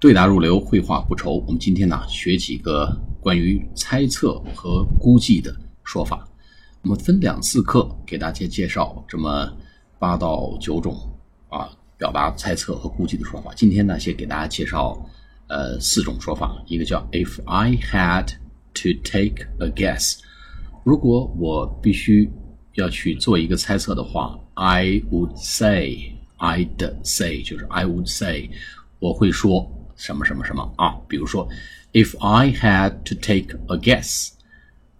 [0.00, 1.42] 对答如流，绘画不愁。
[1.44, 6.24] 我们今天呢，学几个关于猜测和估计的说法。
[6.82, 9.52] 我们分两次课给大家介绍这么
[9.98, 10.96] 八到九种
[11.48, 13.52] 啊表达猜测和估计的说法。
[13.56, 14.96] 今天呢，先给大家介绍
[15.48, 16.62] 呃四种说法。
[16.68, 18.28] 一个叫 If I had
[18.74, 20.20] to take a guess，
[20.84, 22.30] 如果我必须
[22.74, 28.48] 要去做一个猜测的话，I would say，I'd say 就是 I would say，
[29.00, 29.68] 我会说。
[29.97, 30.95] 什么什么什么啊？
[31.07, 31.47] 比如说，
[31.93, 34.29] If I had to take a guess,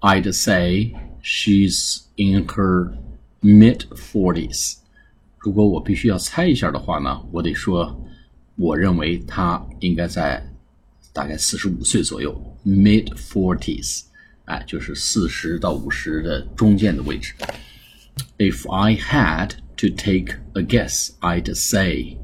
[0.01, 2.93] I'd say she's in her
[3.41, 4.75] mid forties。
[5.39, 7.99] 如果我必须要猜一下的话呢，我得说，
[8.55, 10.45] 我认为她应该在
[11.11, 14.03] 大概四十五岁左右，mid forties，
[14.45, 17.33] 哎，就是四十到五十的中间的位置。
[18.37, 22.17] If I had to take a guess, I'd say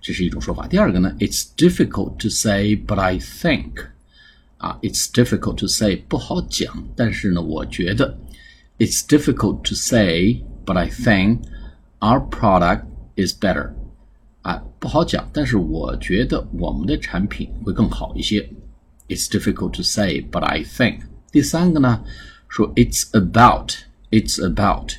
[0.00, 0.66] 这是一种说法。
[0.66, 3.86] 第二个呢，It's difficult to say, but I think，
[4.58, 8.18] 啊，It's difficult to say 不好讲，但是呢，我觉得，
[8.78, 11.40] It's difficult to say, but I think
[12.00, 12.84] our product
[13.16, 13.72] is better，
[14.42, 18.48] 啊，不好讲，但是我觉得我们的产品会更好一些。
[19.08, 21.00] It's difficult to say, but I think。
[21.30, 22.04] 第三个呢，
[22.48, 24.90] 说 It's about，It's about，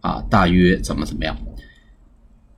[0.00, 1.36] 啊，大约怎么怎么样。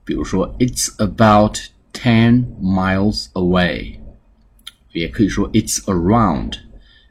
[0.05, 1.57] 比如说，It's about
[1.93, 3.99] ten miles away，
[4.91, 6.53] 也可以说 It's around。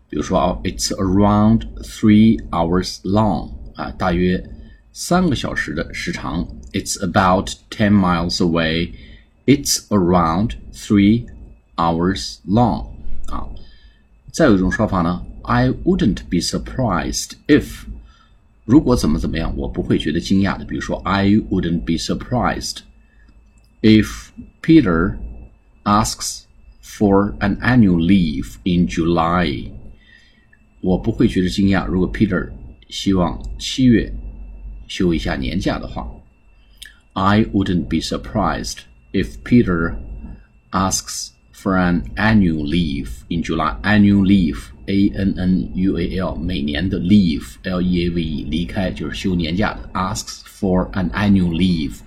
[0.09, 4.45] 比如说啊，It's around three hours long，啊，大约
[4.93, 6.49] 三个小时的时长。
[6.73, 11.27] It's about ten miles away。It's around three
[11.77, 12.89] hours long，
[13.27, 13.49] 啊。
[14.33, 17.85] 再有一种说法呢，I wouldn't be surprised if，
[18.65, 20.65] 如果怎么怎么样，我不会觉得惊讶的。
[20.65, 24.29] 比如说，I wouldn't be surprised。if
[24.63, 25.17] Peter
[25.85, 26.43] asks
[26.83, 29.71] for an annual leave in July，
[30.81, 31.87] 我不会觉得惊讶。
[31.87, 32.51] 如果 Peter
[32.89, 34.13] 希望七月
[34.87, 36.09] 休一下年假的话，
[37.15, 38.81] I wouldn't be surprised
[39.13, 39.95] if Peter
[40.71, 41.31] asks
[41.65, 43.77] for an annual leave in July.
[43.83, 49.89] Annual leave, A N N U A L，每年的 leave, L E A V E，离开就是休年假的。
[49.93, 51.99] Asks for an annual leave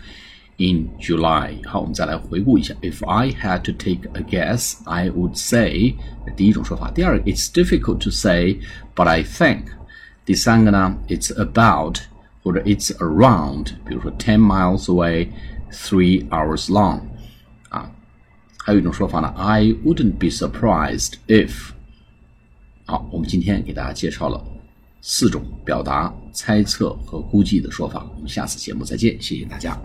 [0.58, 1.56] in July。
[1.68, 2.74] 好，我们再来回顾一下。
[2.82, 5.96] If I had to take a guess, I would say
[6.36, 6.90] 第一种说法。
[6.92, 8.60] 第二个，It's difficult to say,
[8.96, 9.66] but I think。
[10.26, 11.98] 第三个呢，It's about
[12.42, 15.28] 或者 It's around，比如说 ten miles away,
[15.72, 17.02] three hours long。
[18.69, 21.71] 还有一种说法呢，I wouldn't be surprised if。
[22.85, 24.45] 好，我们今天给大家介绍了
[25.01, 28.07] 四种表达猜测和估计的说法。
[28.15, 29.81] 我们下次节目再见，谢谢大家。